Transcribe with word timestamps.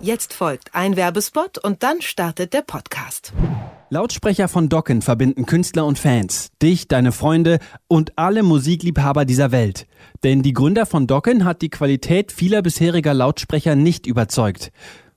Jetzt 0.00 0.32
folgt 0.32 0.74
ein 0.76 0.94
Werbespot 0.94 1.58
und 1.58 1.82
dann 1.82 2.00
startet 2.02 2.52
der 2.52 2.62
Podcast. 2.62 3.32
Lautsprecher 3.90 4.46
von 4.46 4.68
Docken 4.68 5.02
verbinden 5.02 5.44
Künstler 5.44 5.86
und 5.86 5.98
Fans, 5.98 6.50
dich, 6.62 6.86
deine 6.86 7.10
Freunde 7.10 7.58
und 7.88 8.16
alle 8.16 8.44
Musikliebhaber 8.44 9.24
dieser 9.24 9.50
Welt. 9.50 9.88
Denn 10.22 10.42
die 10.42 10.52
Gründer 10.52 10.86
von 10.86 11.08
Docken 11.08 11.44
hat 11.44 11.62
die 11.62 11.70
Qualität 11.70 12.30
vieler 12.30 12.62
bisheriger 12.62 13.12
Lautsprecher 13.12 13.74
nicht 13.74 14.06
überzeugt. 14.06 14.70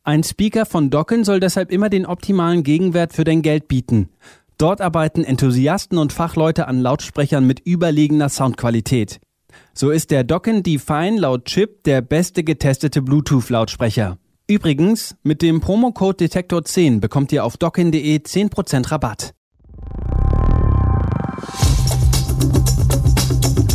Ein 0.04 0.24
Speaker 0.24 0.66
von 0.66 0.90
Docken 0.90 1.26
soll 1.26 1.40
deshalb 1.40 1.72
immer 1.72 1.90
den 1.90 2.08
optimalen 2.08 2.64
Gegenwert 2.64 3.14
für 3.14 3.24
dein 3.24 3.44
Geld 3.44 3.68
bieten. 3.68 4.10
Dort 4.58 4.82
arbeiten 4.82 5.24
Enthusiasten 5.24 6.00
und 6.00 6.12
Fachleute 6.12 6.68
an 6.68 6.80
Lautsprechern 6.80 7.46
mit 7.46 7.60
überlegener 7.60 8.30
Soundqualität. 8.30 9.20
So 9.76 9.92
ist 9.92 10.10
der 10.10 10.24
Docken 10.24 10.64
Define 10.64 11.20
laut 11.20 11.46
Chip 11.46 11.84
der 11.84 12.02
beste 12.02 12.44
getestete 12.44 13.04
Bluetooth-Lautsprecher. 13.04 14.18
Übrigens, 14.52 15.16
mit 15.24 15.42
dem 15.42 15.62
Promocode 15.62 16.18
Detektor 16.18 16.66
10 16.66 17.00
bekommt 17.00 17.32
ihr 17.32 17.46
auf 17.46 17.56
docken.de 17.56 18.18
10% 18.18 18.92
Rabatt. 18.92 19.34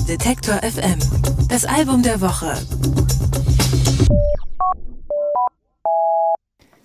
Detektor 0.06 0.56
FM. 0.56 0.98
Das 1.48 1.64
Album 1.64 2.02
der 2.02 2.20
Woche. 2.20 2.52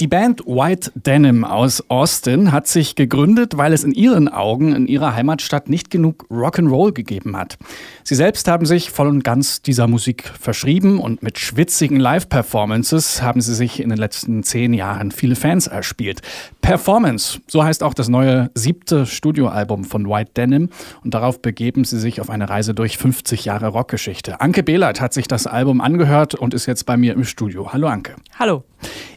Die 0.01 0.07
Band 0.07 0.41
White 0.47 0.91
Denim 0.95 1.43
aus 1.43 1.87
Austin 1.87 2.51
hat 2.51 2.65
sich 2.65 2.95
gegründet, 2.95 3.57
weil 3.57 3.71
es 3.71 3.83
in 3.83 3.91
ihren 3.91 4.29
Augen 4.29 4.73
in 4.73 4.87
ihrer 4.87 5.13
Heimatstadt 5.13 5.69
nicht 5.69 5.91
genug 5.91 6.25
Rock'n'Roll 6.31 6.91
gegeben 6.91 7.37
hat. 7.37 7.59
Sie 8.03 8.15
selbst 8.15 8.47
haben 8.47 8.65
sich 8.65 8.89
voll 8.89 9.07
und 9.07 9.23
ganz 9.23 9.61
dieser 9.61 9.85
Musik 9.85 10.23
verschrieben 10.23 10.99
und 10.99 11.21
mit 11.21 11.37
schwitzigen 11.37 11.99
Live-Performances 11.99 13.21
haben 13.21 13.41
sie 13.41 13.53
sich 13.53 13.79
in 13.79 13.89
den 13.89 13.99
letzten 13.99 14.41
zehn 14.41 14.73
Jahren 14.73 15.11
viele 15.11 15.35
Fans 15.35 15.67
erspielt. 15.67 16.23
Performance, 16.61 17.39
so 17.45 17.63
heißt 17.63 17.83
auch 17.83 17.93
das 17.93 18.09
neue 18.09 18.49
siebte 18.55 19.05
Studioalbum 19.05 19.83
von 19.83 20.09
White 20.09 20.31
Denim 20.35 20.69
und 21.03 21.13
darauf 21.13 21.43
begeben 21.43 21.83
sie 21.83 21.99
sich 21.99 22.21
auf 22.21 22.31
eine 22.31 22.49
Reise 22.49 22.73
durch 22.73 22.97
50 22.97 23.45
Jahre 23.45 23.67
Rockgeschichte. 23.67 24.41
Anke 24.41 24.63
Behlert 24.63 24.99
hat 24.99 25.13
sich 25.13 25.27
das 25.27 25.45
Album 25.45 25.79
angehört 25.79 26.33
und 26.33 26.55
ist 26.55 26.65
jetzt 26.65 26.87
bei 26.87 26.97
mir 26.97 27.13
im 27.13 27.23
Studio. 27.23 27.71
Hallo 27.71 27.87
Anke. 27.87 28.15
Hallo. 28.39 28.63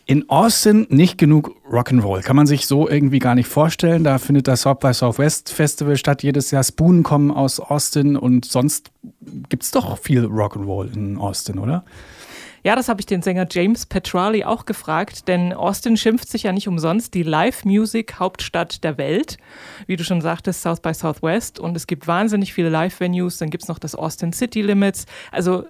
In 0.07 0.29
Austin 0.29 0.87
nicht 0.91 1.17
genug 1.17 1.57
Rock'n'Roll. 1.71 2.21
Kann 2.23 2.37
man 2.37 2.47
sich 2.47 2.67
so 2.67 2.89
irgendwie 2.89 3.21
gar 3.21 3.35
nicht 3.35 3.49
vorstellen. 3.49 4.05
Da 4.05 4.19
findet 4.19 4.49
das 4.49 4.63
South 4.63 4.79
by 4.79 4.93
Southwest 4.93 5.51
Festival 5.51 5.97
statt. 5.97 6.23
Jedes 6.23 6.51
Jahr 6.51 6.63
Spoon 6.63 7.03
kommen 7.03 7.31
aus 7.31 7.59
Austin 7.59 8.17
und 8.17 8.45
sonst 8.45 8.91
gibt 9.49 9.63
es 9.63 9.71
doch 9.71 9.97
viel 9.99 10.27
Rock'n'Roll 10.27 10.95
in 10.95 11.17
Austin, 11.17 11.59
oder? 11.59 11.85
Ja, 12.65 12.77
das 12.77 12.89
habe 12.89 13.01
ich 13.01 13.07
den 13.07 13.21
Sänger 13.21 13.47
James 13.51 13.85
Petrali 13.85 14.45
auch 14.45 14.65
gefragt, 14.65 15.29
denn 15.29 15.53
Austin 15.53 15.99
schimpft 15.99 16.31
sich 16.31 16.45
ja 16.45 16.53
nicht 16.53 16.67
umsonst 16.67 17.13
die 17.13 17.23
Live-Music-Hauptstadt 17.23 18.85
der 18.85 18.97
Welt. 18.97 19.37
Wie 19.87 19.97
du 19.97 20.05
schon 20.05 20.23
sagtest, 20.23 20.63
South 20.63 20.81
by 20.81 20.95
Southwest. 20.95 21.59
Und 21.59 21.77
es 21.77 21.87
gibt 21.87 22.07
wahnsinnig 22.07 22.55
viele 22.55 22.71
Live-Venues. 22.71 23.37
Dann 23.37 23.51
gibt 23.51 23.65
es 23.65 23.69
noch 23.69 23.79
das 23.79 23.95
Austin 23.95 24.33
City 24.33 24.63
Limits. 24.63 25.05
Also 25.31 25.65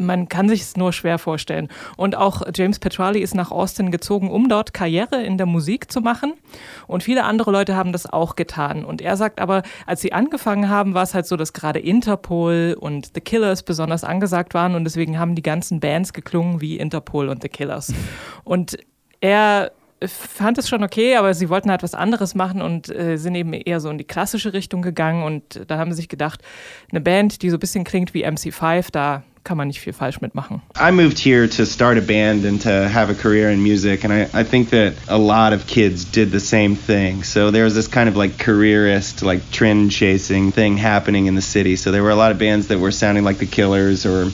man 0.00 0.28
kann 0.28 0.48
sich 0.48 0.62
es 0.62 0.76
nur 0.76 0.92
schwer 0.92 1.18
vorstellen. 1.18 1.68
Und 1.96 2.16
auch 2.16 2.42
James 2.54 2.78
Petrali 2.78 3.20
ist 3.20 3.34
nach 3.34 3.50
Austin 3.50 3.90
gezogen, 3.90 4.30
um 4.30 4.48
dort 4.48 4.74
Karriere 4.74 5.22
in 5.22 5.38
der 5.38 5.46
Musik 5.46 5.90
zu 5.92 6.00
machen. 6.00 6.34
Und 6.86 7.02
viele 7.02 7.24
andere 7.24 7.50
Leute 7.50 7.76
haben 7.76 7.92
das 7.92 8.10
auch 8.10 8.36
getan. 8.36 8.84
Und 8.84 9.00
er 9.00 9.16
sagt 9.16 9.40
aber, 9.40 9.62
als 9.86 10.00
sie 10.00 10.12
angefangen 10.12 10.68
haben, 10.68 10.94
war 10.94 11.02
es 11.02 11.14
halt 11.14 11.26
so, 11.26 11.36
dass 11.36 11.52
gerade 11.52 11.78
Interpol 11.78 12.76
und 12.78 13.10
The 13.14 13.20
Killers 13.20 13.62
besonders 13.62 14.04
angesagt 14.04 14.54
waren. 14.54 14.74
Und 14.74 14.84
deswegen 14.84 15.18
haben 15.18 15.34
die 15.34 15.42
ganzen 15.42 15.80
Bands 15.80 16.12
geklungen 16.12 16.60
wie 16.60 16.78
Interpol 16.78 17.28
und 17.28 17.42
The 17.42 17.48
Killers. 17.48 17.92
Und 18.44 18.78
er 19.20 19.72
fand 20.06 20.58
es 20.58 20.68
schon 20.68 20.82
okay, 20.82 21.16
aber 21.16 21.34
sie 21.34 21.48
wollten 21.48 21.70
halt 21.70 21.82
was 21.82 21.94
anderes 21.94 22.34
machen 22.34 22.62
und 22.62 22.88
äh, 22.88 23.16
sind 23.16 23.34
eben 23.34 23.52
eher 23.52 23.80
so 23.80 23.90
in 23.90 23.98
die 23.98 24.04
klassische 24.04 24.52
Richtung 24.52 24.82
gegangen. 24.82 25.22
Und 25.22 25.62
da 25.66 25.78
haben 25.78 25.92
sie 25.92 25.96
sich 25.96 26.08
gedacht, 26.08 26.42
eine 26.90 27.00
Band, 27.00 27.42
die 27.42 27.50
so 27.50 27.56
ein 27.56 27.60
bisschen 27.60 27.84
klingt 27.84 28.14
wie 28.14 28.26
MC5, 28.26 28.88
da 28.90 29.22
kann 29.44 29.56
man 29.56 29.68
nicht 29.68 29.80
viel 29.80 29.92
falsch 29.92 30.20
mitmachen. 30.20 30.62
I 30.78 30.90
moved 30.90 31.18
here 31.18 31.48
to 31.48 31.64
start 31.64 31.96
a 31.96 32.02
band 32.02 32.44
and 32.44 32.62
to 32.62 32.88
have 32.88 33.10
a 33.10 33.14
career 33.14 33.50
in 33.50 33.62
music, 33.62 34.04
and 34.04 34.12
I, 34.12 34.28
I 34.38 34.44
think 34.44 34.70
that 34.70 34.94
a 35.08 35.16
lot 35.16 35.52
of 35.54 35.66
kids 35.66 36.04
did 36.04 36.30
the 36.30 36.40
same 36.40 36.76
thing. 36.76 37.24
So 37.24 37.50
there 37.50 37.64
was 37.64 37.74
this 37.74 37.88
kind 37.88 38.08
of 38.08 38.16
like 38.16 38.38
careerist, 38.38 39.22
like 39.22 39.40
trend 39.50 39.92
chasing 39.92 40.52
thing 40.52 40.76
happening 40.76 41.26
in 41.26 41.36
the 41.36 41.42
city. 41.42 41.76
So 41.76 41.90
there 41.90 42.02
were 42.02 42.10
a 42.10 42.16
lot 42.16 42.32
of 42.32 42.38
bands 42.38 42.68
that 42.68 42.78
were 42.78 42.92
sounding 42.92 43.24
like 43.24 43.38
the 43.38 43.46
Killers 43.46 44.04
or 44.04 44.30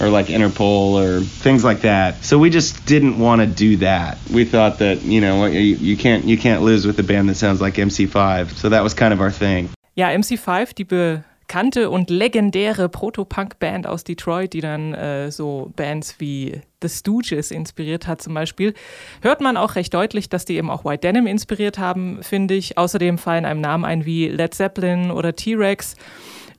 or 0.00 0.08
like 0.08 0.26
Interpol 0.26 0.94
or 0.94 1.20
things 1.20 1.64
like 1.64 1.82
that. 1.82 2.24
So 2.24 2.38
we 2.38 2.50
just 2.50 2.86
didn't 2.86 3.18
want 3.18 3.40
to 3.40 3.46
do 3.46 3.76
that. 3.78 4.18
We 4.32 4.44
thought 4.44 4.78
that 4.78 5.02
you 5.02 5.20
know 5.20 5.46
you, 5.46 5.76
you 5.76 5.96
can't 5.96 6.24
you 6.24 6.36
can't 6.36 6.62
lose 6.62 6.86
with 6.86 6.98
a 6.98 7.02
band 7.02 7.28
that 7.28 7.36
sounds 7.36 7.60
like 7.60 7.74
MC5. 7.74 8.50
So 8.56 8.68
that 8.70 8.82
was 8.82 8.94
kind 8.94 9.12
of 9.12 9.20
our 9.20 9.32
thing. 9.32 9.70
Ja, 9.94 10.08
MC5, 10.08 10.74
die 10.74 10.84
be 10.84 11.24
bekannte 11.52 11.90
und 11.90 12.08
legendäre 12.08 12.88
Proto-Punk-Band 12.88 13.86
aus 13.86 14.04
Detroit, 14.04 14.54
die 14.54 14.62
dann 14.62 14.94
äh, 14.94 15.30
so 15.30 15.70
Bands 15.76 16.14
wie 16.18 16.62
The 16.80 16.88
Stooges 16.88 17.50
inspiriert 17.50 18.06
hat 18.06 18.22
zum 18.22 18.32
Beispiel, 18.32 18.72
hört 19.20 19.42
man 19.42 19.58
auch 19.58 19.74
recht 19.74 19.92
deutlich, 19.92 20.30
dass 20.30 20.46
die 20.46 20.56
eben 20.56 20.70
auch 20.70 20.86
White 20.86 21.00
Denim 21.06 21.26
inspiriert 21.26 21.78
haben, 21.78 22.22
finde 22.22 22.54
ich. 22.54 22.78
Außerdem 22.78 23.18
fallen 23.18 23.44
einem 23.44 23.60
Namen 23.60 23.84
ein 23.84 24.06
wie 24.06 24.28
Led 24.28 24.54
Zeppelin 24.54 25.10
oder 25.10 25.36
T-Rex. 25.36 25.96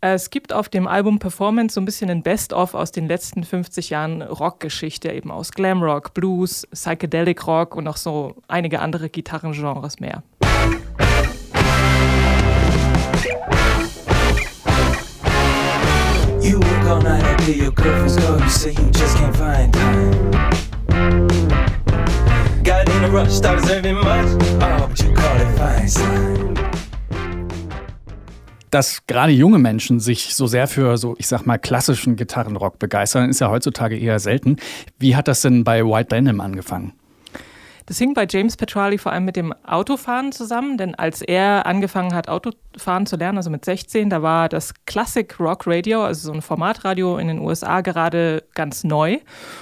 Äh, 0.04 0.16
es 0.16 0.30
gibt 0.30 0.52
auf 0.52 0.68
dem 0.68 0.86
Album 0.86 1.18
Performance 1.18 1.76
so 1.76 1.82
ein 1.82 1.86
bisschen 1.86 2.10
ein 2.10 2.24
Best-of 2.24 2.74
aus 2.74 2.92
den 2.92 3.08
letzten 3.08 3.46
50 3.46 3.90
Jahren 3.90 4.22
Rockgeschichte, 4.22 5.10
eben 5.10 5.32
aus 5.32 5.52
Glamrock, 5.54 6.14
Blues, 6.14 6.68
Psychedelic 6.74 7.48
Rock 7.48 7.76
und 7.78 7.88
auch 7.88 7.96
so 7.96 8.36
einige 8.50 8.82
andere 8.82 9.10
Gitarrengenres 9.10 10.02
mehr. 10.02 10.22
You 16.42 16.60
work 16.60 16.88
all 16.90 17.02
night 17.02 17.24
until 17.24 17.64
your 17.64 17.72
girlfriend's 17.72 18.18
call. 18.18 18.38
You 18.42 18.50
say 18.50 18.72
you 18.72 18.92
just 18.92 19.18
can't 19.18 19.36
find 19.38 19.72
time. 19.72 20.12
Got 22.64 22.90
in 22.90 23.06
a 23.06 23.10
rush, 23.10 23.32
start 23.32 23.62
deserving 23.62 23.96
much. 23.96 24.28
Oh, 24.62 24.88
but 24.88 25.00
you 25.00 25.14
call 25.14 25.38
it 25.38 25.58
fine 25.58 25.88
sign. 25.88 26.63
Dass 28.74 29.06
gerade 29.06 29.32
junge 29.32 29.60
Menschen 29.60 30.00
sich 30.00 30.34
so 30.34 30.48
sehr 30.48 30.68
für 30.68 30.98
so, 30.98 31.14
ich 31.20 31.28
sag 31.28 31.46
mal, 31.46 31.60
klassischen 31.60 32.16
Gitarrenrock 32.16 32.80
begeistern, 32.80 33.30
ist 33.30 33.40
ja 33.40 33.52
heutzutage 33.52 33.96
eher 33.96 34.18
selten. 34.18 34.56
Wie 34.98 35.16
hat 35.16 35.28
das 35.28 35.42
denn 35.42 35.64
bei 35.64 35.86
White 35.86 36.08
Denim 36.08 36.42
angefangen? 36.42 36.94
Das 37.86 37.98
hing 37.98 38.14
bei 38.14 38.26
James 38.30 38.56
Petrali 38.56 38.98
vor 38.98 39.12
allem 39.12 39.26
mit 39.26 39.36
dem 39.36 39.54
Autofahren 39.66 40.32
zusammen, 40.32 40.78
denn 40.78 40.96
als 40.96 41.22
er 41.22 41.66
angefangen 41.66 42.14
hat, 42.14 42.30
Autofahren 42.30 43.06
zu 43.06 43.18
lernen, 43.18 43.38
also 43.38 43.50
mit 43.50 43.66
16, 43.66 44.10
da 44.10 44.22
war 44.22 44.48
das 44.48 44.74
Classic 44.86 45.40
Rock 45.40 45.68
Radio, 45.68 46.04
also 46.04 46.28
so 46.28 46.34
ein 46.34 46.42
Formatradio 46.42 47.18
in 47.18 47.28
den 47.28 47.40
USA 47.40 47.82
gerade 47.82 48.44
ganz 48.56 48.84
neu. 48.84 49.18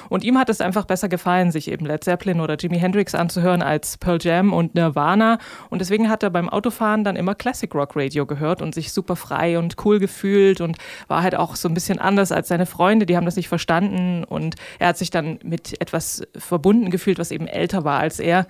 Und 0.09 0.23
ihm 0.23 0.37
hat 0.37 0.49
es 0.49 0.61
einfach 0.61 0.85
besser 0.85 1.09
gefallen, 1.09 1.51
sich 1.51 1.71
eben 1.71 1.85
Led 1.85 2.03
Zeppelin 2.03 2.41
oder 2.41 2.55
Jimi 2.57 2.77
Hendrix 2.77 3.15
anzuhören 3.15 3.63
als 3.63 3.97
Pearl 3.97 4.19
Jam 4.21 4.53
und 4.53 4.75
Nirvana. 4.75 5.39
Und 5.69 5.79
deswegen 5.79 6.09
hat 6.09 6.21
er 6.21 6.29
beim 6.29 6.47
Autofahren 6.49 7.03
dann 7.03 7.15
immer 7.15 7.33
Classic 7.33 7.73
Rock 7.73 7.95
Radio 7.95 8.25
gehört 8.25 8.61
und 8.61 8.75
sich 8.75 8.93
super 8.93 9.15
frei 9.15 9.57
und 9.57 9.75
cool 9.83 9.99
gefühlt 9.99 10.61
und 10.61 10.77
war 11.07 11.23
halt 11.23 11.35
auch 11.35 11.55
so 11.55 11.67
ein 11.67 11.73
bisschen 11.73 11.99
anders 11.99 12.31
als 12.31 12.49
seine 12.49 12.65
Freunde, 12.65 13.05
die 13.05 13.17
haben 13.17 13.25
das 13.25 13.35
nicht 13.35 13.49
verstanden. 13.49 14.23
Und 14.23 14.55
er 14.77 14.89
hat 14.89 14.97
sich 14.97 15.09
dann 15.09 15.39
mit 15.43 15.79
etwas 15.81 16.21
verbunden 16.37 16.91
gefühlt, 16.91 17.17
was 17.17 17.31
eben 17.31 17.47
älter 17.47 17.83
war 17.83 17.99
als 17.99 18.10
als 18.11 18.19
er. 18.19 18.45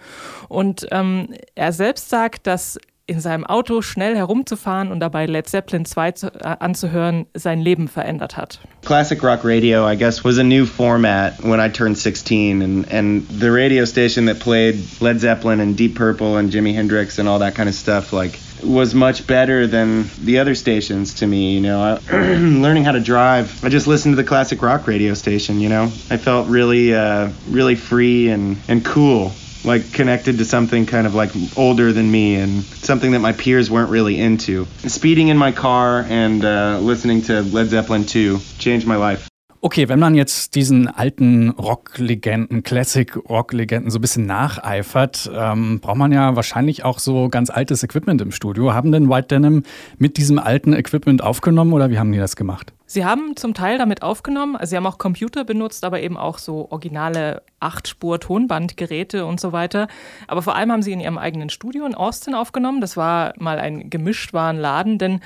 Und 0.48 0.88
ähm, 0.92 1.30
er 1.56 1.72
selbst 1.72 2.10
sagt, 2.10 2.48
dass 2.48 2.80
in 3.08 3.20
seinem 3.20 3.46
Auto 3.46 3.82
schnell 3.82 4.16
herumzufahren 4.16 4.90
und 4.90 5.02
dabei 5.02 5.26
Led 5.26 5.48
Zeppelin 5.48 5.86
2 5.86 6.12
zu, 6.12 6.28
äh, 6.28 6.56
anzuhören 6.60 7.26
sein 7.34 7.60
Leben 7.60 7.88
verändert 7.90 8.38
hat. 8.38 8.60
Classic 8.86 9.22
rock 9.22 9.44
radio, 9.44 9.90
I 9.90 9.98
guess, 9.98 10.24
was 10.24 10.38
a 10.38 10.44
new 10.44 10.66
format 10.66 11.44
when 11.44 11.60
I 11.60 11.68
turned 11.70 11.98
16 11.98 12.62
and 12.62 12.86
and 12.92 13.28
the 13.28 13.52
radio 13.52 13.86
station 13.86 14.28
that 14.28 14.40
played 14.40 14.80
Led 15.02 15.20
Zeppelin 15.20 15.60
and 15.60 15.76
Deep 15.76 15.96
Purple 15.96 16.38
and 16.38 16.52
Jimi 16.52 16.74
Hendrix 16.74 17.20
and 17.20 17.28
all 17.28 17.40
that 17.40 17.54
kind 17.54 17.68
of 17.68 17.76
stuff 17.76 18.14
like 18.14 18.40
was 18.64 18.94
much 18.94 19.26
better 19.26 19.68
than 19.68 20.06
the 20.24 20.38
other 20.38 20.54
stations 20.54 21.16
to 21.16 21.28
me, 21.28 21.56
you 21.56 21.62
know. 21.62 21.82
I, 21.82 22.14
learning 22.38 22.86
how 22.86 22.92
to 22.92 23.02
drive, 23.02 23.66
I 23.66 23.70
just 23.70 23.88
listened 23.88 24.14
to 24.14 24.22
the 24.22 24.28
classic 24.28 24.62
rock 24.62 24.88
radio 24.88 25.16
station, 25.16 25.60
you 25.60 25.68
know. 25.68 25.86
I 26.10 26.18
felt 26.18 26.48
really 26.48 26.94
uh, 26.94 27.32
really 27.50 27.76
free 27.76 28.30
and 28.30 28.58
and 28.70 28.86
cool 28.86 29.34
like 29.64 29.92
connected 29.94 30.38
to 30.38 30.46
something 30.46 30.86
kind 30.86 31.06
of 31.08 31.14
like 31.14 31.32
older 31.56 31.94
than 31.94 32.12
me 32.12 32.36
and 32.36 32.64
something 32.64 33.12
that 33.12 33.20
my 33.20 33.34
peers 33.34 33.70
weren't 33.70 33.90
really 33.90 34.20
into. 34.20 34.66
Speeding 34.88 35.30
in 35.30 35.38
my 35.38 35.52
car 35.52 36.06
and 36.10 36.44
uh, 36.44 36.80
listening 36.82 37.22
to 37.24 37.42
Led 37.42 37.70
Zeppelin 37.70 38.06
2 38.06 38.40
changed 38.58 38.88
my 38.88 38.96
life. 38.96 39.28
Okay, 39.64 39.88
wenn 39.90 40.00
man 40.00 40.16
jetzt 40.16 40.56
diesen 40.56 40.88
alten 40.88 41.52
Rocklegenden, 41.52 42.64
Classic-Rocklegenden 42.64 43.92
so 43.92 44.00
ein 44.00 44.02
bisschen 44.02 44.26
nacheifert, 44.26 45.30
ähm, 45.32 45.80
braucht 45.80 45.98
man 45.98 46.12
ja 46.12 46.36
wahrscheinlich 46.36 46.84
auch 46.84 46.98
so 46.98 47.30
ganz 47.30 47.52
altes 47.52 47.84
Equipment 47.84 48.22
im 48.22 48.32
Studio. 48.32 48.74
Haben 48.74 48.92
denn 48.92 49.08
White 49.08 49.28
Denim 49.28 49.62
mit 50.00 50.18
diesem 50.18 50.40
alten 50.40 50.74
Equipment 50.74 51.22
aufgenommen 51.22 51.74
oder 51.74 51.92
wie 51.92 52.00
haben 52.00 52.12
die 52.12 52.18
das 52.18 52.36
gemacht? 52.36 52.74
Sie 52.92 53.06
haben 53.06 53.38
zum 53.38 53.54
Teil 53.54 53.78
damit 53.78 54.02
aufgenommen, 54.02 54.58
also 54.58 54.72
sie 54.72 54.76
haben 54.76 54.86
auch 54.86 54.98
Computer 54.98 55.46
benutzt, 55.46 55.86
aber 55.86 56.02
eben 56.02 56.18
auch 56.18 56.38
so 56.38 56.70
originale 56.72 57.42
Acht-Spur-Tonbandgeräte 57.62 59.26
und 59.26 59.40
so 59.40 59.54
weiter. 59.54 59.88
Aber 60.28 60.42
vor 60.42 60.56
allem 60.56 60.74
haben 60.74 60.82
sie 60.82 60.92
in 60.92 61.00
ihrem 61.00 61.18
eigenen 61.18 61.50
Studio 61.50 61.86
in 61.86 61.96
Austin 61.96 62.36
aufgenommen. 62.36 62.82
Das 62.82 62.98
war 62.98 63.34
mal 63.38 63.60
ein 63.60 63.90
Gemischtwarenladen, 63.90 64.98
denn 64.98 65.22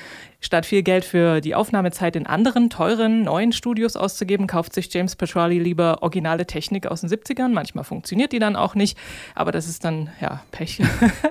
Statt 0.45 0.67
viel 0.67 0.83
Geld 0.83 1.05
für 1.05 1.41
die 1.41 1.55
Aufnahmezeit 1.55 2.15
in 2.15 2.27
anderen, 2.27 2.69
teuren, 2.69 3.23
neuen 3.23 3.51
Studios 3.51 3.95
auszugeben, 3.95 4.45
kauft 4.45 4.75
sich 4.75 4.93
James 4.93 5.15
Petrali 5.15 5.57
lieber 5.57 6.03
originale 6.03 6.45
Technik 6.45 6.85
aus 6.85 7.01
den 7.01 7.09
70ern. 7.09 7.47
Manchmal 7.47 7.83
funktioniert 7.83 8.31
die 8.31 8.37
dann 8.37 8.55
auch 8.55 8.75
nicht, 8.75 8.95
aber 9.33 9.51
das 9.51 9.67
ist 9.67 9.83
dann, 9.85 10.11
ja, 10.21 10.43
Pech. 10.51 10.83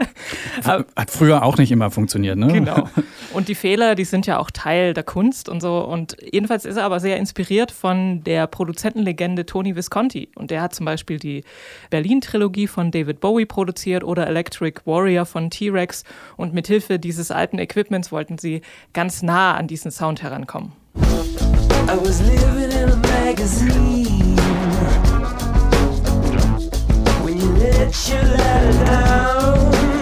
Hat 0.64 1.10
früher 1.12 1.44
auch 1.44 1.58
nicht 1.58 1.70
immer 1.70 1.92
funktioniert, 1.92 2.36
ne? 2.36 2.48
Genau. 2.48 2.88
Und 3.34 3.46
die 3.46 3.54
Fehler, 3.54 3.94
die 3.94 4.04
sind 4.04 4.26
ja 4.26 4.40
auch 4.40 4.50
Teil 4.50 4.94
der 4.94 5.04
Kunst 5.04 5.48
und 5.48 5.60
so. 5.60 5.78
Und 5.78 6.16
jedenfalls 6.30 6.64
ist 6.64 6.76
er 6.76 6.84
aber 6.84 7.00
sehr 7.00 7.16
inspiriert 7.16 7.70
von 7.70 8.22
der 8.24 8.46
Produzentenlegende 8.46 9.46
Tony 9.46 9.76
Visconti. 9.76 10.28
Und 10.34 10.50
der 10.50 10.62
hat 10.62 10.74
zum 10.74 10.86
Beispiel 10.86 11.18
die 11.18 11.44
Berlin-Trilogie 11.90 12.66
von 12.66 12.90
David 12.90 13.20
Bowie 13.20 13.46
produziert 13.46 14.04
oder 14.04 14.26
Electric 14.26 14.80
Warrior 14.84 15.26
von 15.26 15.50
T-Rex. 15.50 16.04
Und 16.36 16.54
mithilfe 16.54 16.98
dieses 16.98 17.30
alten 17.30 17.58
Equipments 17.58 18.12
wollten 18.12 18.38
sie 18.38 18.62
ganz 18.92 19.22
nah 19.22 19.54
an 19.54 19.66
diesen 19.66 19.90
Sound 19.90 20.22
herankommen. 20.22 20.72
I 20.96 21.96
was 21.96 22.20
living 22.22 22.70
in 22.70 22.90
a 22.90 22.96
magazine 22.96 24.36
When 27.22 27.36
you 27.38 27.52
let 27.58 28.08
your 28.08 28.22
ladder 28.22 28.84
down 28.84 29.93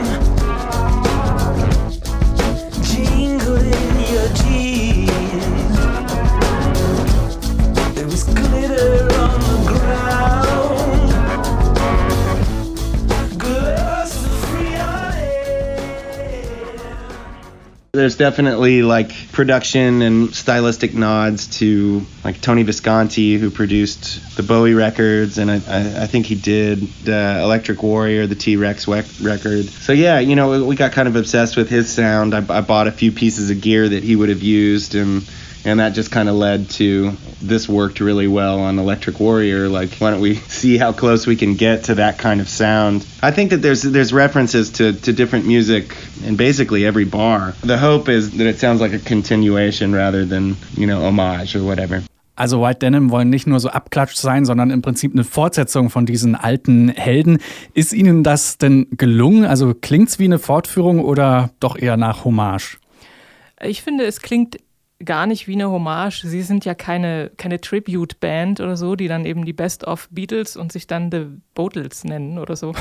There's 18.02 18.16
definitely 18.16 18.82
like 18.82 19.30
production 19.30 20.02
and 20.02 20.34
stylistic 20.34 20.92
nods 20.92 21.46
to 21.58 22.04
like 22.24 22.40
Tony 22.40 22.64
Visconti, 22.64 23.38
who 23.38 23.48
produced 23.48 24.36
the 24.36 24.42
Bowie 24.42 24.74
records, 24.74 25.38
and 25.38 25.48
I, 25.48 25.54
I, 25.54 26.02
I 26.02 26.06
think 26.08 26.26
he 26.26 26.34
did 26.34 26.82
uh, 27.08 27.12
Electric 27.44 27.80
Warrior, 27.80 28.26
the 28.26 28.34
T 28.34 28.56
Rex 28.56 28.88
record. 28.88 29.66
So 29.66 29.92
yeah, 29.92 30.18
you 30.18 30.34
know, 30.34 30.64
we 30.64 30.74
got 30.74 30.90
kind 30.90 31.06
of 31.06 31.14
obsessed 31.14 31.56
with 31.56 31.70
his 31.70 31.92
sound. 31.92 32.34
I, 32.34 32.38
I 32.48 32.60
bought 32.60 32.88
a 32.88 32.90
few 32.90 33.12
pieces 33.12 33.50
of 33.50 33.60
gear 33.60 33.88
that 33.88 34.02
he 34.02 34.16
would 34.16 34.30
have 34.30 34.42
used, 34.42 34.96
and 34.96 35.22
and 35.64 35.80
that 35.80 35.90
just 35.90 36.10
kind 36.10 36.28
of 36.28 36.34
led 36.34 36.70
to 36.70 37.12
this 37.40 37.68
worked 37.68 38.00
really 38.00 38.26
well 38.26 38.60
on 38.60 38.78
Electric 38.78 39.20
Warrior. 39.20 39.68
Like, 39.68 39.94
why 39.96 40.10
don't 40.10 40.20
we 40.20 40.34
see 40.48 40.76
how 40.78 40.92
close 40.92 41.26
we 41.26 41.36
can 41.36 41.54
get 41.54 41.84
to 41.84 41.94
that 41.96 42.18
kind 42.18 42.40
of 42.40 42.48
sound? 42.48 43.06
I 43.22 43.30
think 43.30 43.50
that 43.50 43.58
there's 43.58 43.82
there's 43.82 44.12
references 44.12 44.70
to, 44.72 44.92
to 44.92 45.12
different 45.12 45.46
music 45.46 45.96
in 46.24 46.36
basically 46.36 46.84
every 46.84 47.04
bar. 47.04 47.54
The 47.62 47.78
hope 47.78 48.08
is 48.08 48.32
that 48.32 48.46
it 48.46 48.58
sounds 48.58 48.80
like 48.80 48.92
a 48.92 48.98
continuation 48.98 49.94
rather 49.94 50.24
than 50.24 50.56
you 50.76 50.86
know 50.86 51.02
homage 51.02 51.54
or 51.56 51.62
whatever. 51.62 52.02
Also 52.34 52.60
White 52.60 52.80
Denim 52.80 53.10
wollen 53.10 53.28
nicht 53.28 53.46
nur 53.46 53.60
so 53.60 53.68
abklatscht 53.68 54.16
sein, 54.16 54.46
sondern 54.46 54.70
im 54.70 54.80
Prinzip 54.80 55.12
eine 55.12 55.22
Fortsetzung 55.22 55.90
von 55.90 56.06
diesen 56.06 56.34
alten 56.34 56.88
Helden. 56.88 57.38
Ist 57.74 57.92
Ihnen 57.92 58.24
das 58.24 58.56
denn 58.56 58.86
gelungen? 58.96 59.44
Also 59.44 59.74
klingt's 59.74 60.18
wie 60.18 60.24
eine 60.24 60.38
Fortführung 60.38 61.04
oder 61.04 61.50
doch 61.60 61.76
eher 61.76 61.98
nach 61.98 62.24
Hommage? 62.24 62.78
Ich 63.60 63.82
finde, 63.82 64.04
es 64.06 64.20
klingt 64.22 64.56
gar 65.04 65.26
nicht 65.26 65.48
wie 65.48 65.54
eine 65.54 65.70
Hommage. 65.70 66.22
Sie 66.24 66.42
sind 66.42 66.64
ja 66.64 66.74
keine, 66.74 67.30
keine 67.36 67.60
Tribute-Band 67.60 68.60
oder 68.60 68.76
so, 68.76 68.96
die 68.96 69.08
dann 69.08 69.24
eben 69.24 69.44
die 69.44 69.52
Best 69.52 69.84
of 69.84 70.08
Beatles 70.10 70.56
und 70.56 70.72
sich 70.72 70.86
dann 70.86 71.10
The 71.10 71.26
Boatles 71.54 72.04
nennen 72.04 72.38
oder 72.38 72.56
so. 72.56 72.72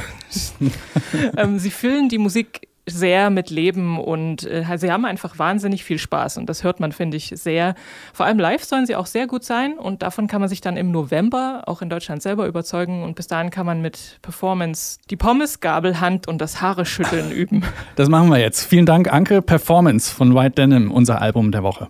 ähm, 1.37 1.59
sie 1.59 1.71
füllen 1.71 2.09
die 2.09 2.17
Musik 2.17 2.67
sehr 2.87 3.29
mit 3.29 3.49
Leben 3.49 3.99
und 3.99 4.43
äh, 4.43 4.65
sie 4.75 4.91
haben 4.91 5.05
einfach 5.05 5.37
wahnsinnig 5.37 5.83
viel 5.83 5.99
Spaß 5.99 6.37
und 6.37 6.47
das 6.47 6.63
hört 6.63 6.79
man, 6.79 6.91
finde 6.91 7.17
ich, 7.17 7.31
sehr. 7.35 7.75
Vor 8.13 8.25
allem 8.25 8.39
live 8.39 8.63
sollen 8.63 8.85
sie 8.85 8.95
auch 8.95 9.05
sehr 9.05 9.27
gut 9.27 9.43
sein 9.43 9.77
und 9.77 10.01
davon 10.01 10.27
kann 10.27 10.41
man 10.41 10.49
sich 10.49 10.61
dann 10.61 10.77
im 10.77 10.91
November 10.91 11.63
auch 11.67 11.81
in 11.81 11.89
Deutschland 11.89 12.21
selber 12.21 12.47
überzeugen 12.47 13.03
und 13.03 13.15
bis 13.15 13.27
dahin 13.27 13.51
kann 13.51 13.65
man 13.65 13.81
mit 13.81 14.19
Performance 14.21 14.99
die 15.09 15.15
Pommesgabelhand 15.15 16.27
und 16.27 16.41
das 16.41 16.61
Haare 16.61 16.85
schütteln 16.85 17.31
üben. 17.31 17.63
Das 17.95 18.09
machen 18.09 18.29
wir 18.29 18.39
jetzt. 18.39 18.65
Vielen 18.65 18.85
Dank, 18.85 19.11
Anke. 19.13 19.41
Performance 19.41 20.13
von 20.13 20.33
White 20.33 20.55
Denim, 20.55 20.91
unser 20.91 21.21
Album 21.21 21.51
der 21.51 21.63
Woche. 21.63 21.89